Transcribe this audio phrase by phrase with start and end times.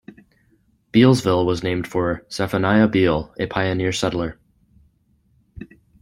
[0.91, 4.39] Beallsville was named for Zephaniah Bealle, a pioneer settler.